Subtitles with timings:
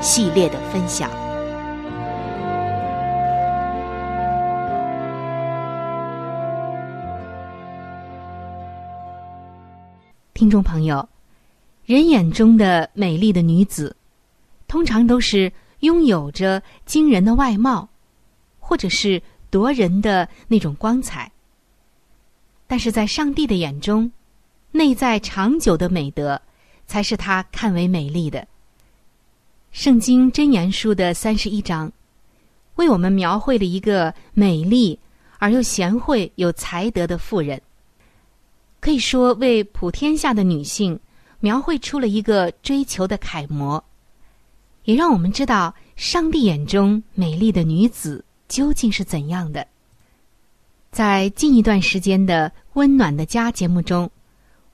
[0.00, 1.10] 系列的分享，
[10.32, 11.06] 听众朋友，
[11.84, 13.94] 人眼中的美丽的女子，
[14.68, 17.88] 通常都是拥有着惊人的外貌，
[18.60, 19.20] 或者是
[19.50, 21.30] 夺人的那种光彩。
[22.68, 24.10] 但是在上帝的眼中，
[24.70, 26.40] 内在长久的美德，
[26.86, 28.46] 才是他看为美丽的。
[29.70, 31.92] 圣经真言书的三十一章，
[32.76, 34.98] 为我们描绘了一个美丽
[35.38, 37.60] 而又贤惠、有才德的妇人，
[38.80, 40.98] 可以说为普天下的女性
[41.40, 43.82] 描绘出了一个追求的楷模，
[44.84, 49.64] 也让我们知道上帝眼中美丽的女子究竟是怎样的。
[50.90, 54.10] 在近一段时间的《温暖的家》节目中，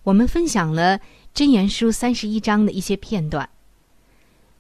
[0.05, 0.99] 我们分享了
[1.35, 3.47] 真言书三十一章的一些片段。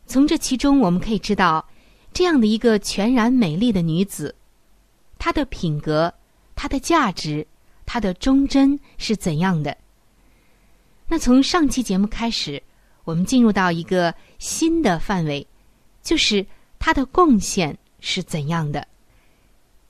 [0.07, 1.67] 从这其中，我们可以知道，
[2.13, 4.35] 这样的一个全然美丽的女子，
[5.19, 6.13] 她的品格、
[6.55, 7.47] 她的价值、
[7.87, 9.77] 她的忠贞是怎样的？
[11.09, 12.63] 那从上期节目开始，
[13.05, 15.47] 我们进入到一个新的范围，
[16.03, 16.47] 就是
[16.79, 18.87] 她的贡献是怎样的？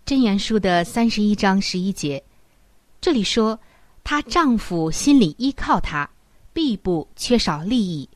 [0.07, 2.23] 箴言书的三十一章十一节，
[3.01, 3.59] 这里说，
[4.03, 6.09] 她丈夫心里依靠她，
[6.53, 8.09] 必不缺少利益。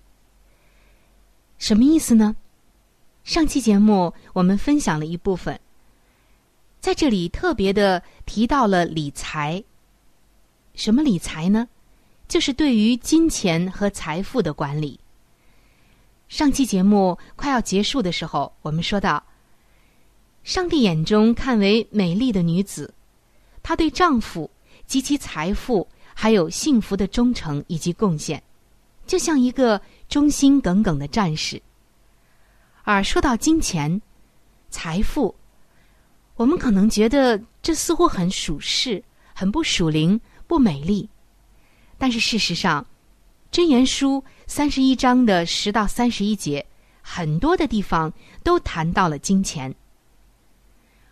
[1.58, 2.36] 什么意思呢？
[3.24, 5.58] 上期节目我们分享了一部分，
[6.80, 9.62] 在这里特别的提到了理财。
[10.74, 11.68] 什么理财呢？
[12.28, 14.98] 就是对于金钱和财富的管理。
[16.28, 19.22] 上期节目快要结束的时候，我们说到，
[20.44, 22.94] 上帝眼中看为美丽的女子，
[23.62, 24.48] 她对丈夫
[24.86, 28.40] 及其财富还有幸福的忠诚以及贡献，
[29.06, 29.78] 就像一个。
[30.08, 31.60] 忠心耿耿的战士。
[32.82, 34.00] 而说到金钱、
[34.70, 35.34] 财富，
[36.36, 39.02] 我们可能觉得这似乎很属世、
[39.34, 41.08] 很不属灵、不美丽。
[41.98, 42.86] 但是事实上，
[43.54, 46.64] 《箴言书》三十一章的十到三十一节，
[47.02, 48.12] 很多的地方
[48.42, 49.74] 都谈到了金钱。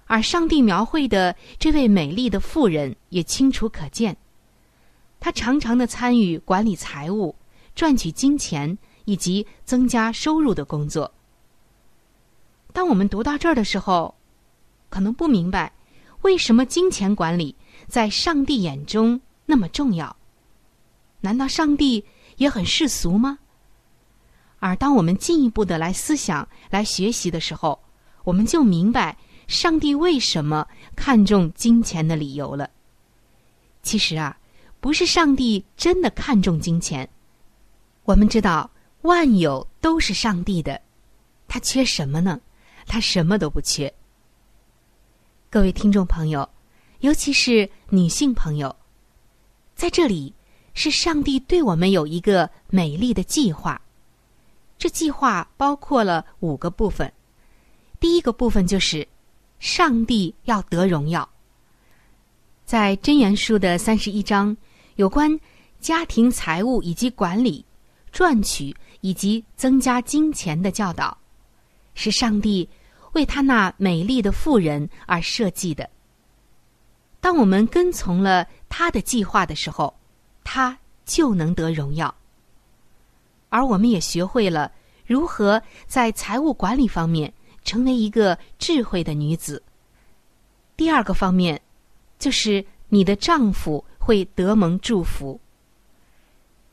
[0.07, 4.17] 而上帝描绘的这位美丽的妇人也清楚可见。
[5.19, 7.35] 她常常的参与管理财务、
[7.75, 11.11] 赚取金钱以及增加收入的工作。
[12.75, 14.15] 当我们读到这儿的时候，
[14.91, 15.73] 可能不明白
[16.21, 17.57] 为什么金钱管理
[17.89, 20.15] 在上帝眼中那么重要。
[21.21, 22.05] 难道上帝
[22.37, 23.39] 也很世俗吗？
[24.59, 27.83] 而当我们进一步的来思想、来学习的时候，
[28.25, 29.17] 我们就明白
[29.47, 32.69] 上帝为什么看重金钱的理由了。
[33.83, 34.37] 其实啊，
[34.81, 37.09] 不是上帝真的看重金钱。
[38.05, 38.71] 我们知道
[39.03, 40.81] 万有都是上帝的，
[41.47, 42.41] 他缺什么呢？
[42.87, 43.93] 他什么都不缺。
[45.49, 46.49] 各位听众朋友，
[47.01, 48.75] 尤其是女性朋友，
[49.75, 50.35] 在这里
[50.75, 53.81] 是上帝对我们有一个美丽的计划。
[54.79, 57.11] 这计划包括了五个部分。
[57.99, 59.07] 第一个部分就是
[59.59, 61.29] 上帝要得荣耀。
[62.65, 64.55] 在箴言书的三十一章，
[64.97, 65.41] 有关
[65.81, 67.65] 家庭财务以及管理、
[68.13, 68.77] 赚取
[69.07, 71.17] 以及增加金钱的教导，
[71.95, 72.69] 是上帝。
[73.13, 75.89] 为他那美丽的妇人而设计的。
[77.19, 79.97] 当我们跟从了他的计划的时候，
[80.45, 80.77] 他
[81.07, 82.15] 就能得荣耀。
[83.49, 84.71] 而我们也学会了
[85.07, 87.33] 如何在财务管理方面
[87.65, 89.63] 成为一个智慧的女子。
[90.77, 91.59] 第二个方面，
[92.19, 95.41] 就是你的丈夫会得蒙祝福，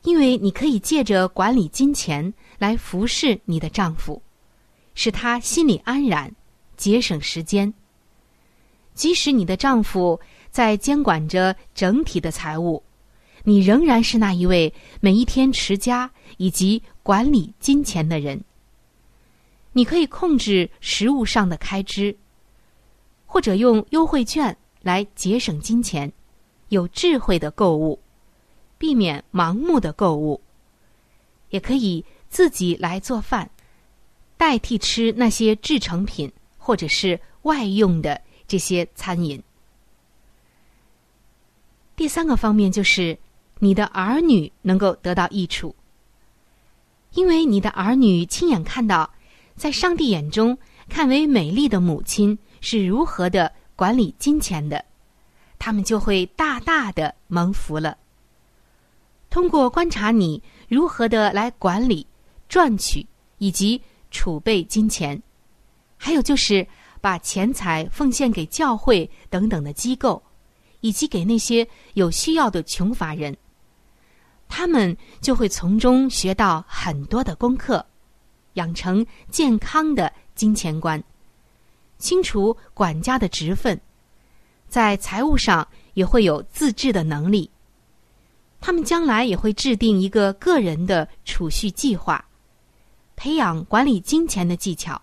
[0.04, 4.22] 因为你可以借着管理金钱来服侍你的丈夫。
[4.94, 6.30] 使他心里安然，
[6.76, 7.74] 节省时间。
[8.94, 10.20] 即使你的丈夫
[10.52, 12.80] 在监管着整体的财务，
[13.42, 18.40] 你仍然是那一位每一天持家以及管理金钱的人。
[19.72, 22.16] 你可以控制食物上的开支，
[23.26, 26.12] 或者用优惠券来节省金钱，
[26.68, 27.98] 有智慧的购物，
[28.78, 30.40] 避免盲目的购物，
[31.50, 33.50] 也可以自己来做饭。
[34.36, 39.42] 代替吃那些制成品或者是外用的这些餐饮。
[41.96, 43.16] 第三个方面就是
[43.60, 45.74] 你的儿女能够得到益处，
[47.12, 49.08] 因为你的儿女亲眼看到，
[49.56, 54.84] 在上帝眼中看为美丽的母亲是如何的管理金钱的，
[55.58, 57.96] 他们就会大大的蒙福了。
[59.34, 62.06] 通过观察你如何的来管理、
[62.48, 63.04] 赚取
[63.38, 63.82] 以及。
[64.12, 65.20] 储备金钱，
[65.96, 66.64] 还有就是
[67.00, 70.22] 把钱财奉献给教会等等的机构，
[70.82, 73.36] 以及给那些有需要的穷乏人。
[74.46, 77.84] 他们就会从中学到很多的功课，
[78.52, 81.02] 养成健康的金钱观，
[81.98, 83.80] 清除管家的职分，
[84.68, 87.50] 在财务上也会有自制的能力。
[88.66, 92.24] 他们将来也会制定一个个人的储蓄计划。
[93.14, 94.98] 培养管理金钱的技巧，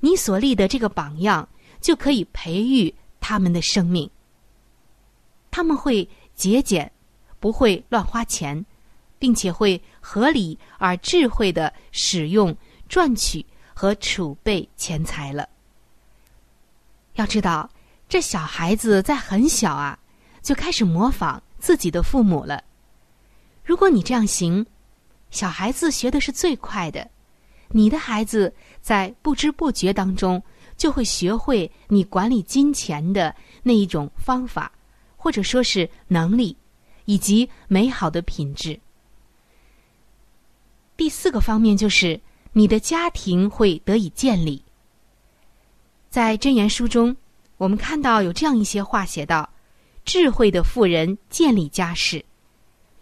[0.00, 1.48] 你所立的这个榜样
[1.80, 4.10] 就可以培育他们的生命。
[5.52, 6.90] 他们会节俭，
[7.38, 8.66] 不会乱花钱，
[9.16, 12.52] 并且会合理而智慧的使用、
[12.88, 15.48] 赚取和储备钱财了。
[17.14, 17.70] 要知道，
[18.08, 19.96] 这小孩子在很小啊，
[20.42, 22.62] 就开始模仿自己的父母了。
[23.64, 24.66] 如果你这样行，
[25.30, 27.08] 小孩子学的是最快的，
[27.70, 30.42] 你的孩子在不知不觉当中
[30.76, 34.70] 就会学会你管理金钱的那一种方法，
[35.16, 36.54] 或者说是能力，
[37.06, 38.78] 以及美好的品质。
[40.98, 42.20] 第四个方面就是
[42.52, 44.62] 你的家庭会得以建立。
[46.10, 47.16] 在箴言书中，
[47.56, 49.48] 我们看到有这样一些话写道
[50.04, 52.24] ：“智慧的妇人建立家室，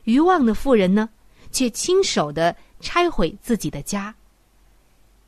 [0.04, 1.08] 愚妄的妇人呢？”
[1.52, 4.14] 却亲手的拆毁自己的家，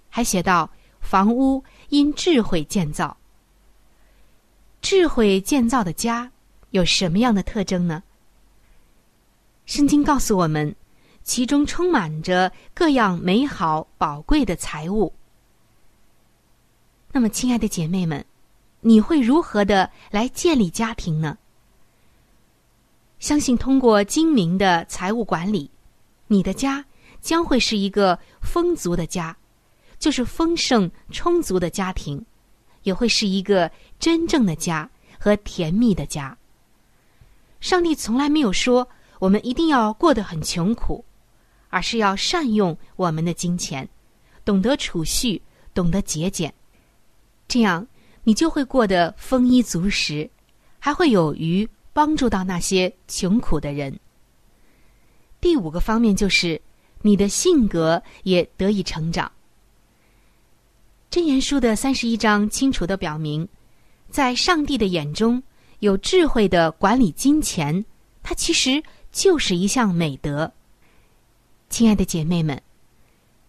[0.09, 3.15] 还写道：“房屋因智慧建造。”
[4.81, 6.33] 智慧建造的家
[6.71, 8.03] 有什么样的特征呢？
[9.67, 10.75] 圣经告诉我们，
[11.25, 15.13] 其中充满着各样美好宝贵的财物。
[17.13, 18.25] 那么，亲爱的姐妹们，
[18.81, 21.37] 你会如何的来建立家庭呢？
[23.25, 25.71] 相信通过精明的财务管理。
[26.27, 26.85] 你的家
[27.23, 29.35] 将会是一个丰足的家，
[29.99, 32.23] 就是丰盛充足的家庭，
[32.83, 34.87] 也会是一个真正的家
[35.19, 36.37] 和甜蜜的家。
[37.61, 38.87] 上帝从来没有说
[39.19, 41.03] 我们一定要过得很穷苦，
[41.71, 43.89] 而是要善用我们的金钱，
[44.45, 45.41] 懂得储蓄，
[45.73, 46.53] 懂得节俭，
[47.49, 47.87] 这样
[48.23, 50.29] 你就会过得丰衣足食，
[50.79, 53.99] 还会有余帮助到那些穷苦的人。
[55.41, 56.61] 第五个方面就是
[57.01, 59.31] 你的性格也得以成长。
[61.11, 63.49] 箴言书的三十一章清楚的表明，
[64.11, 65.43] 在上帝的眼中，
[65.79, 67.85] 有智慧的管理金钱，
[68.23, 68.83] 它其实
[69.13, 70.53] 就是一项美德。
[71.69, 72.61] 亲爱的姐妹们，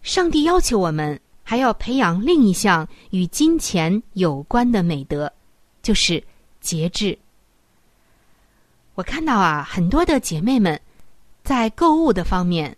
[0.02, 5.32] 上帝要求我们还要培养另一项与金钱有关的美德，
[5.82, 6.22] 就是
[6.60, 7.18] 节制。
[8.96, 10.80] 我看到啊，很多的姐妹们
[11.44, 12.74] 在购物的方面，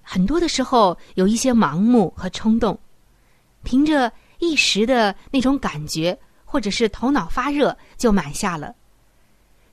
[0.00, 2.78] 很多的时候有一些盲目和冲动，
[3.62, 8.74] 凭着一时的那种感觉，或者是头脑发热就买下了，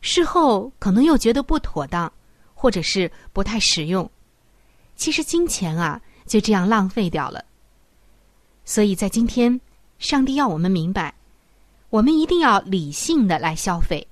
[0.02, 2.12] 事后可能又觉得不妥当，
[2.54, 4.10] 或者是不太实用。
[4.98, 7.42] 其实金钱啊，就这样浪费掉了。
[8.66, 9.58] 所以在今天，
[10.00, 11.16] 上帝要我们明白，
[11.90, 14.06] 我们一定要理性的来消费。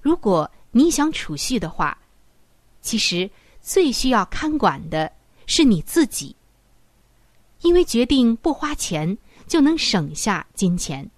[0.00, 1.96] 如果你想储蓄的话，
[2.80, 5.10] 其实最需要看管的
[5.46, 6.34] 是你自己，
[7.62, 11.10] 因为决定不花钱就能省下金钱。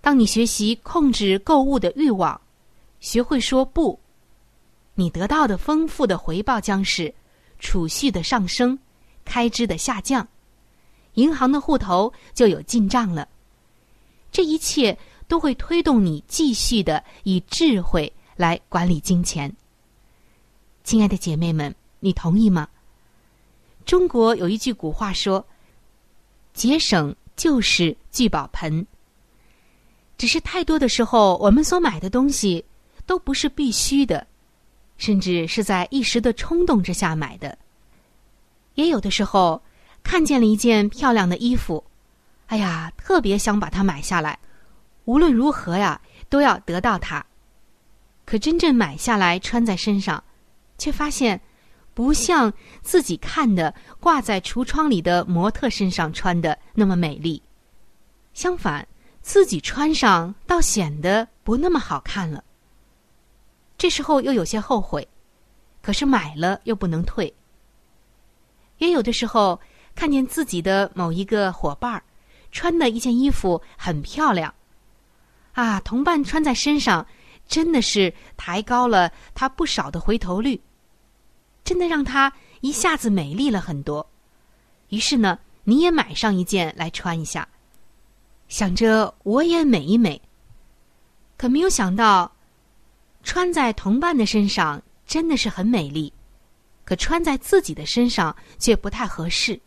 [0.00, 2.40] 当你学习控制购物的欲望，
[3.00, 3.98] 学会说不，
[4.94, 7.14] 你得到的丰富的回报将是。
[7.60, 8.78] 储蓄的上升，
[9.24, 10.28] 开支的下降，
[11.14, 13.26] 银行的户头就有进账了。
[14.30, 19.52] 这一切都会推动你继续的以智慧来管理金钱。
[20.84, 22.68] 亲爱的姐妹们，你同意吗？
[23.84, 25.44] 中国有一句古话说
[26.54, 28.86] ：“节省就是聚宝盆。”
[30.16, 32.64] 只是太多的时候，我们所买的东西
[33.06, 34.24] 都不是必须的。
[34.98, 37.56] 甚至是在一时的冲动之下买的，
[38.74, 39.62] 也有的时候
[40.02, 41.84] 看见了一件漂亮的衣服，
[42.46, 44.38] 哎呀，特别想把它买下来，
[45.04, 47.24] 无论如何呀，都要得到它。
[48.28, 50.22] 可真正买下来穿在身上，
[50.76, 51.40] 却发现
[51.94, 57.42] 不像自己看的挂在橱窗里的模特身上穿的那么美丽，
[58.34, 58.86] 相反，
[59.22, 62.44] 自己穿上倒显得不那么好看了。
[63.78, 65.08] 这时候又有些后悔，
[65.80, 67.32] 可是买了又不能退。
[68.76, 69.58] 也有的时候
[69.94, 72.02] 看见自己的某一个伙伴儿
[72.52, 74.54] 穿的一件衣服很漂亮，
[75.54, 77.06] 啊，同伴穿在身上
[77.48, 80.60] 真的是抬高了他不少的回头率，
[81.64, 84.08] 真的让他一下子美丽了很多。
[84.90, 87.48] 于是呢，你也买上一件来穿一下，
[88.48, 90.22] 想着我也美一美，
[91.36, 92.30] 可没有想到。
[93.24, 96.10] 穿在同伴的身上真的是很美丽，
[96.84, 99.60] 可穿在自己的身上却不太合适。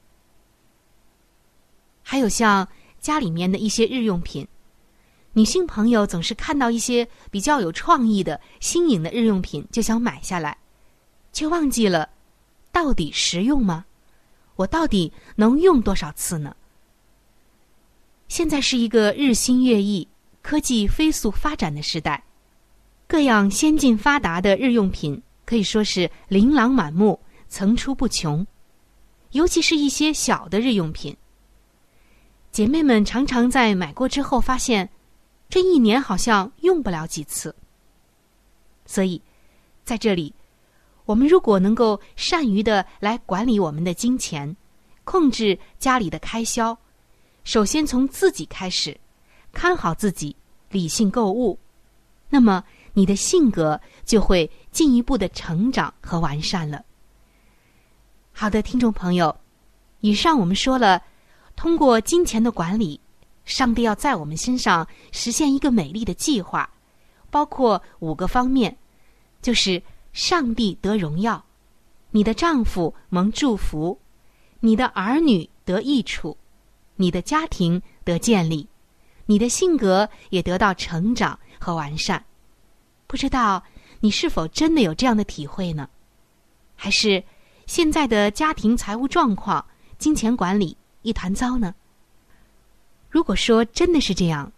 [2.01, 2.67] 还有像
[2.99, 4.47] 家里面的一些日用品，
[5.33, 10.57] 女性朋友总是看到一些比较有创意的新颖的日用品就想买下来，
[11.31, 12.09] 却忘记了
[12.71, 13.85] 到底实用吗？
[14.57, 16.55] 我到底能用多少次呢？
[18.27, 20.07] 现在是一个日新月异、
[20.41, 22.23] 科技飞速发展的时代。
[23.07, 27.19] 各样先进发达的日用品可以说是琳琅满目、
[27.49, 28.45] 层出不穷，
[29.31, 31.15] 尤其是一些小的日用品。
[32.51, 34.89] 姐妹们常常在买过之后发现，
[35.51, 37.55] 这一年好像用不了几次。
[38.87, 39.21] 所以，
[39.83, 40.33] 在这里，
[41.05, 44.55] 我们如果能够善于的来管理我们的金钱，
[45.03, 46.75] 控制家里的开销，
[47.43, 48.99] 首先从自己开始，
[49.51, 50.35] 看好自己，
[50.69, 51.59] 理性购物，
[52.29, 52.63] 那么。
[52.93, 56.83] 你的性格就会进一步的成长和完善了。
[58.33, 59.33] 好的，听众朋友，
[60.01, 61.01] 以上我们说了，
[61.55, 62.99] 通过金钱的管理，
[63.45, 66.69] 上帝要在我们身上实现一个美丽的计划，
[67.29, 68.77] 包括五个方面，
[69.41, 69.81] 就是
[70.13, 71.43] 上帝得荣耀，
[72.11, 73.99] 你的丈夫蒙祝福，
[74.59, 76.37] 你的儿女得益处，
[76.95, 78.67] 你的家庭得建立，
[79.25, 82.23] 你的性格也得到成长和完善。
[83.07, 83.63] 不知道
[83.99, 85.89] 你是否真的有这样的体会呢？
[86.75, 87.23] 还是
[87.65, 89.65] 现在的家庭财务状况、
[89.97, 91.73] 金钱管理一团糟呢？
[93.11, 94.51] 如果说真的是这样，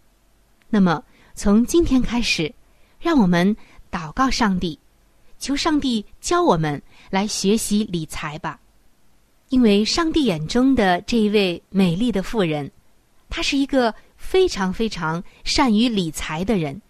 [0.70, 1.02] 那么
[1.34, 2.54] 从今天开始，
[2.98, 3.54] 让我们
[3.90, 4.78] 祷告上帝，
[5.38, 6.80] 求上帝教我们
[7.10, 8.58] 来学习理财吧。
[9.50, 12.70] 因为上帝眼中的这一位美丽的妇人，
[13.28, 16.80] 她是一个非常非常善于理财的人，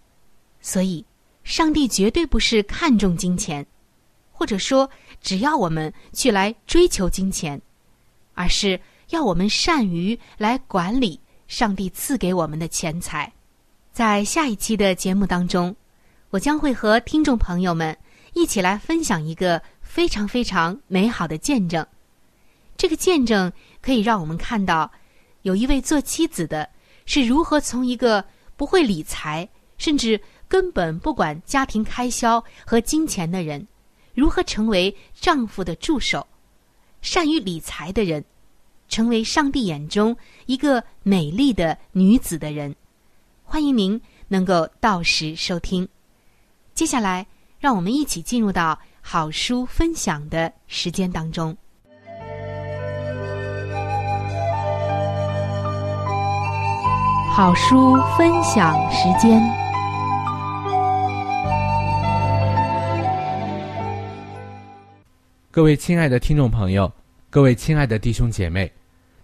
[0.60, 1.04] 所以。
[1.44, 3.66] 上帝绝对不是看重金钱，
[4.32, 4.88] 或者说
[5.20, 7.60] 只要我们去来追求金钱，
[8.32, 8.80] 而是
[9.10, 13.32] 要我们善于来管理上帝赐给我们的钱财。
[13.92, 15.74] 在下一期的节目当中，
[16.30, 17.96] 我将会和听众朋友们
[18.32, 21.86] 一起来分享一个非常非常美好的见证。
[22.76, 24.90] 这个见证可以让我们看到，
[25.42, 26.68] 有一位做妻子的
[27.06, 28.24] 是如何从一个
[28.56, 29.48] 不会理财，
[29.78, 33.64] 甚至根本不管家庭开销和金钱的人，
[34.12, 36.26] 如何成为丈夫的助手，
[37.00, 38.24] 善于理财的人。
[38.94, 42.72] 成为上帝眼中一个美丽的女子的人，
[43.42, 45.88] 欢迎您能够到时收听。
[46.74, 47.26] 接下来，
[47.58, 51.56] 让我们一起进入到好书分享的时间当中。
[57.32, 59.42] 好书分享时间，
[65.50, 66.88] 各位亲爱的听众朋友。
[67.28, 68.72] 各位亲爱的弟兄姐妹，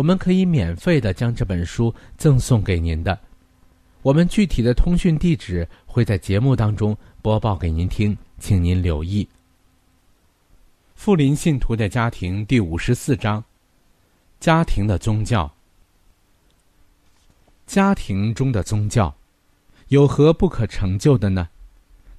[0.00, 3.18] 我们可以免费的将这本书赠送给您的。
[4.00, 9.28] 我们具体的通讯地址会在节目当中播报给您听，请您留意。
[10.94, 13.44] 富林信徒的家庭第五十四章：
[14.40, 15.52] 家庭的宗教。
[17.66, 19.14] 家庭中的宗教，
[19.88, 21.46] 有何不可成就的呢？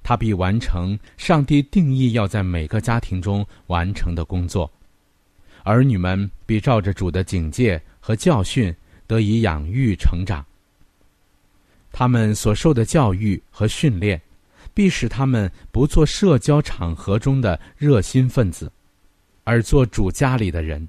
[0.04, 4.70] 他必完成上帝定义要在每个家庭中完成的工作，
[5.64, 8.74] 儿女们必照着主的警戒和教训
[9.06, 10.44] 得以养育成长。
[11.90, 14.20] 他们所受的教育和训练，
[14.72, 18.70] 必使他们不做社交场合中的热心分子，
[19.44, 20.88] 而做主家里的人。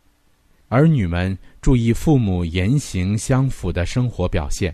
[0.70, 4.74] 儿女们注意父母言行相符的生活表现，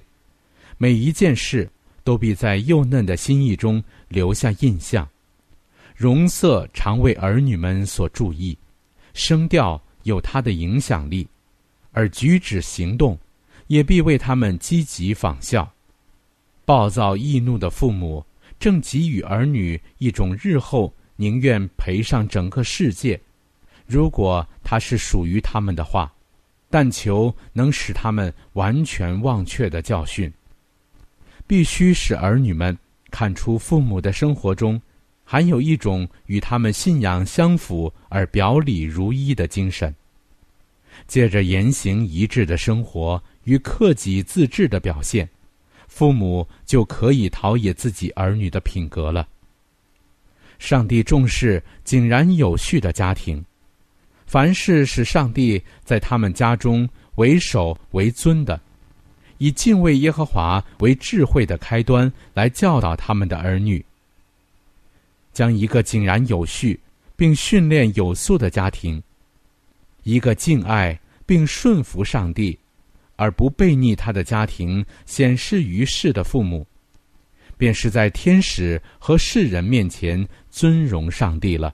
[0.78, 1.70] 每一件事。
[2.02, 5.08] 都必在幼嫩的心意中留下印象，
[5.96, 8.58] 容色常为儿女们所注意，
[9.14, 11.28] 声调有他的影响力，
[11.92, 13.18] 而举止行动
[13.68, 15.72] 也必为他们积极仿效。
[16.66, 18.26] 暴躁易怒的父母
[18.60, 23.20] 正给予儿女一种日后宁愿赔上整个世界，
[23.86, 26.14] 如果他是属于他们的话，
[26.70, 30.32] 但求能使他们完全忘却的教训。
[31.48, 32.78] 必须使儿女们
[33.10, 34.80] 看出父母的生活中
[35.32, 39.94] 含有一种与他们信仰相符而表里如一的精神。
[41.06, 45.30] 借着言行一致的生活与克己自治的表现，
[45.88, 49.28] 父母就可以陶冶自己儿女的品格了。
[50.58, 53.46] 上帝重视井然有序的家庭，
[54.26, 58.60] 凡是使上帝在他们家中为首为尊的。
[59.38, 63.86] 以敬畏耶和华为智慧的开端，来教导他们的儿女。
[65.34, 66.80] 将一个井然有序
[67.16, 69.02] 并训练有素的家庭，
[70.04, 72.58] 一个敬爱并顺服上帝，
[73.16, 76.66] 而不背逆他的家庭，显示于世的父母，
[77.58, 81.74] 便是在天使和世人面前尊荣上帝了。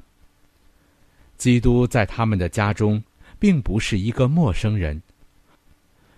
[1.38, 3.04] 基督在他们的家中，
[3.38, 5.02] 并不是一个陌生人。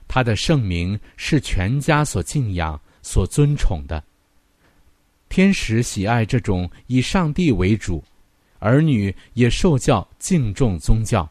[0.07, 4.01] 他的圣名是全家所敬仰、所尊崇的。
[5.29, 8.03] 天使喜爱这种以上帝为主，
[8.59, 11.29] 儿女也受教敬重宗教、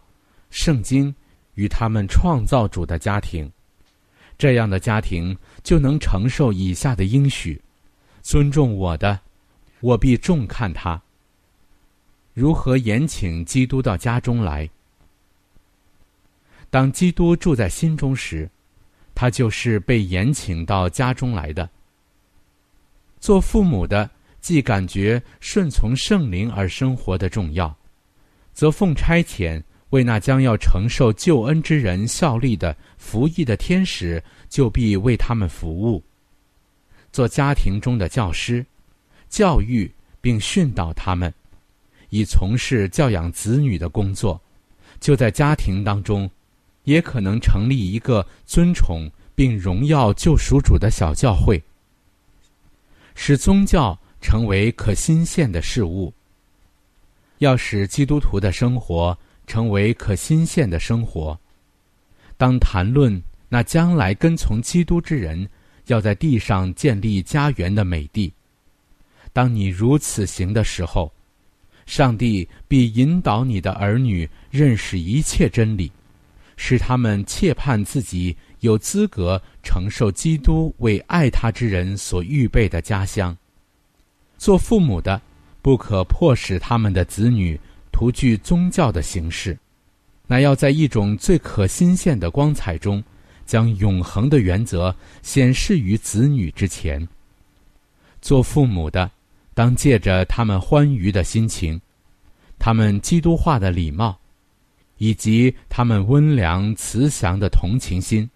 [0.50, 1.14] 圣经
[1.54, 3.50] 与他们创造主的家庭，
[4.38, 7.60] 这样的家庭就能承受以下的应许：
[8.22, 9.18] 尊重我的，
[9.80, 11.00] 我必重看他。
[12.34, 14.68] 如何延请基督到家中来？
[16.68, 18.48] 当基督住在心中时，
[19.14, 21.66] 他就是被延请到家中来的。
[23.26, 24.08] 做父母的，
[24.40, 27.76] 既感觉顺从圣灵而生活的重要，
[28.54, 29.60] 则奉差遣
[29.90, 36.00] 为那将要承受救恩之人效力的服役的天使，就必为他们服务。
[37.10, 38.64] 做家庭中的教师，
[39.28, 41.34] 教育并训导他们。
[42.10, 44.40] 以从事教养子女的工作，
[45.00, 46.30] 就在家庭当中，
[46.84, 51.60] 也可能成立一个尊崇并荣耀救赎主的小教会，
[53.16, 56.12] 使宗教成为可新鲜的事物。
[57.38, 61.36] 要使基督徒的生活成为可新鲜的生活，
[62.36, 65.48] 当谈论那将来跟从基督之人
[65.86, 68.32] 要在地上建立家园的美地，
[69.32, 71.10] 当你如此行的时候。
[71.86, 75.88] 上帝必引导你的儿女认识一切真理，
[76.56, 83.36] 使他们切盼自己有资格承受基督为爱他之人所预备的家乡。
[84.38, 85.20] 做父母的，
[85.62, 87.58] 不可迫使他们的子女
[87.92, 89.58] 徒具宗教的形式，
[90.26, 93.02] 乃要在一种最可新鲜的光彩中，
[93.44, 97.06] 将永恒的原则显示于子女之前。
[98.20, 99.10] 做父母的。
[99.54, 101.80] 当借着他们欢愉的心情，
[102.58, 104.14] 他们基督化的礼貌，
[104.98, 108.28] 以及他们温良慈祥的同情心，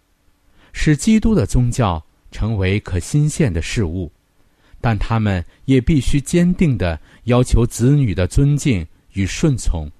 [0.72, 4.10] 使基督的宗教成为可新鲜的事物。
[4.80, 9.90] 但他们也必须坚定地要求子女的尊敬与顺从。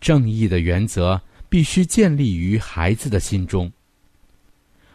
[0.00, 3.70] 正义的原则必须建立于孩子的心中。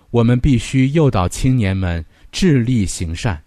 [0.09, 3.41] 我们必须诱导青年们致力行善，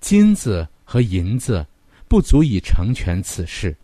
[0.00, 0.68] 金子。
[0.88, 1.66] 和银子
[2.06, 3.76] 不足以成全此事，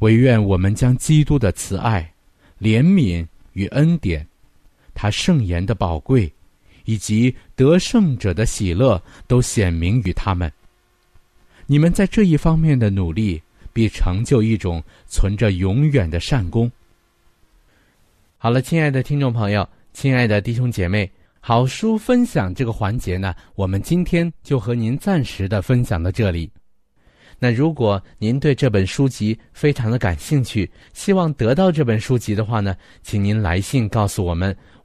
[0.00, 2.12] 唯愿我们将基督的慈爱、
[2.60, 4.26] 怜悯与恩典，
[4.96, 6.32] 他圣言的宝贵，
[6.86, 10.50] 以及得胜者的喜乐，都显明于他们。
[11.66, 13.40] 你们在这一方面的努力，
[13.72, 16.70] 必成就一种存着永远的善功。
[18.38, 21.08] 好了，亲爱的听众朋友，亲爱的弟兄姐妹。
[21.40, 26.50] 好书分享这个环节呢，我们今天就和您暂时的分享到这里。
[27.38, 34.56] 那如果您对这本书籍非常的感兴趣，希望得到这本书籍的话呢，请您来信告诉我们，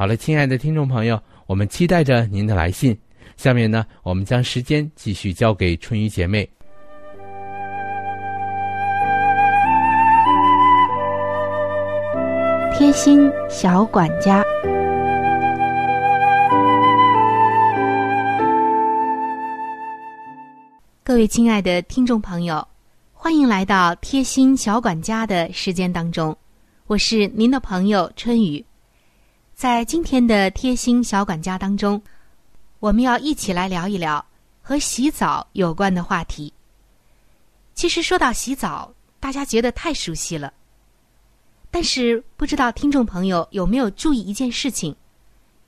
[0.00, 2.98] 好了，亲爱的听众朋友，我们期待着您的来信。
[3.36, 6.48] 下面呢，我们将时间继续交给春雨姐妹。
[12.72, 14.42] 贴心小管家，
[21.04, 22.66] 各位亲爱的听众朋友，
[23.12, 26.34] 欢迎来到贴心小管家的时间当中，
[26.86, 28.64] 我是您的朋友春雨。
[29.60, 32.00] 在今天的贴心小管家当中，
[32.78, 34.24] 我们要一起来聊一聊
[34.62, 36.50] 和洗澡有关的话题。
[37.74, 40.50] 其实说到洗澡，大家觉得太熟悉了。
[41.70, 44.96] 但是不知道听众朋友有没有注意一件事情，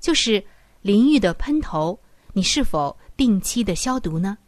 [0.01, 0.43] 就是
[0.81, 1.99] 淋浴的喷头，
[2.33, 4.39] 你是否定期的消毒呢？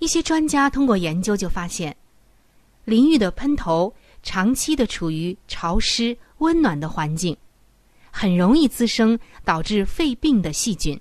[0.00, 1.96] 一些专家通过研究就发现，
[2.84, 7.36] 淋浴的喷头长期的处于潮湿温暖的环境，
[8.10, 10.98] 很容易滋生导致肺病的细菌。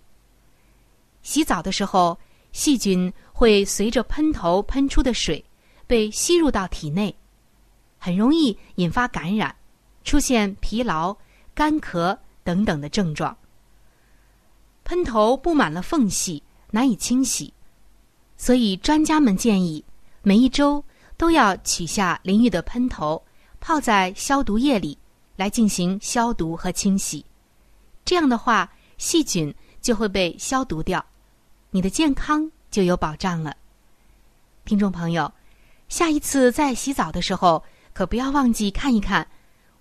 [1.21, 2.17] 洗澡的时候，
[2.52, 5.43] 细菌会随着喷头喷出的水
[5.86, 7.15] 被吸入到体内。
[7.97, 9.56] 很容易引发感染，
[10.04, 11.15] 出现疲劳、
[11.54, 13.36] 干咳等等的症状。
[14.84, 17.54] 喷头布满了缝隙，难以清洗，
[18.38, 19.84] 所以专家们建议
[20.21, 20.84] 每一周
[21.17, 23.21] 都要取下淋浴的喷头，
[23.60, 24.97] 泡在消毒液里
[25.38, 27.26] 来进行消毒和清洗。
[28.04, 31.06] 这样的话，细菌就会被消毒掉，
[31.69, 33.56] 你的健康就有保障了。
[34.65, 35.32] 听众朋友，
[35.88, 37.63] 下一次在洗澡的时候。
[37.93, 39.28] 可不要忘记看一看，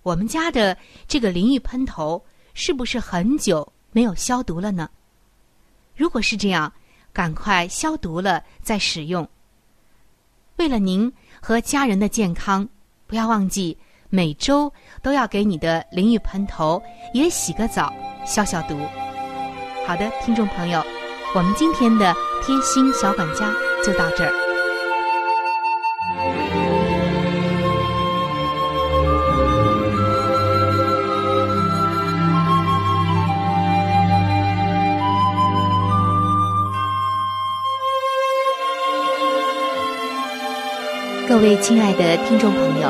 [0.01, 0.75] 我们家的
[1.07, 2.19] 这个淋浴喷头
[2.55, 4.89] 是不是很久没有消毒了呢？
[5.95, 6.73] 如果是这样，
[7.13, 9.29] 赶快消毒了再使用。
[10.55, 12.67] 为了您和家人的健康，
[13.05, 13.77] 不要忘记
[14.09, 16.81] 每周都要给你的淋浴喷头
[17.13, 17.93] 也洗个澡，
[18.25, 18.77] 消消毒。
[19.85, 20.81] 好的，听众朋友，
[21.35, 24.31] 我们今天的贴心小管家就到这儿。
[41.27, 42.89] 各位亲爱的听众朋友，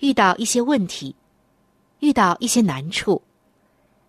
[0.00, 1.14] 遇到一些问题，
[2.00, 3.22] 遇到一些难处，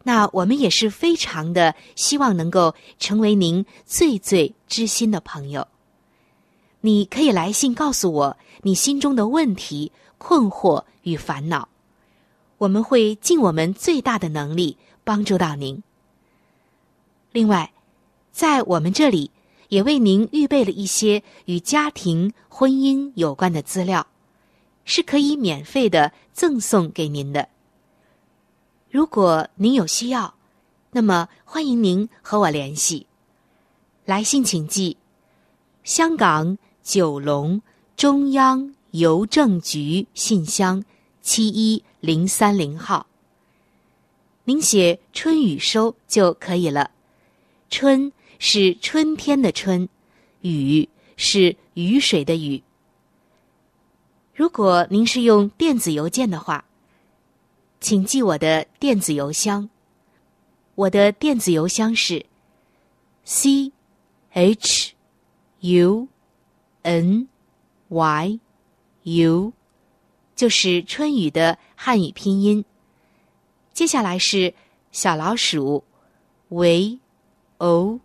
[0.04, 5.68] 那我们也是非常的希望能够成为您最最知心的朋友。
[6.82, 11.70] 你可以来信告诉我你心中的问题、困惑与烦恼，
[12.58, 15.82] 我们会尽我们最大的能力帮助到您。
[17.32, 17.72] 另外，
[18.32, 19.32] 在我们这里。
[19.70, 24.08] 也为您预备了一些与家庭、婚姻有关的资料，
[24.88, 27.50] 是可以免费的赠送给您的。
[28.90, 30.34] 如果您有需要，
[30.90, 33.06] 那么欢迎您和我联系。
[34.06, 34.98] 来信请寄：
[35.84, 37.62] 香港九龙
[37.96, 40.84] 中央邮政局信箱
[41.22, 43.06] 七一零三零号。
[44.46, 46.90] 您写“春雨收”就可以了。
[47.70, 48.12] 春。
[48.40, 49.90] 是春天的春，
[50.42, 52.62] 雨是雨水的雨。
[54.38, 56.64] 如果您是用电子邮件的话，
[57.80, 59.68] 请记我的电子邮箱。
[60.76, 62.24] 我的电子邮箱是
[63.24, 63.72] c
[64.30, 64.94] h
[65.62, 66.08] u
[66.84, 67.28] n
[67.88, 68.40] y
[69.02, 69.54] u，
[70.36, 72.64] 就是春雨的汉语拼音。
[73.74, 74.54] 接下来是
[74.92, 75.84] 小老鼠
[76.50, 77.00] v
[77.58, 78.00] o。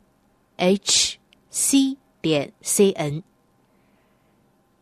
[0.56, 1.18] h
[1.50, 3.22] c 点 c n。